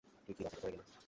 [0.25, 0.85] তুই কি রকেটে করে গেলি?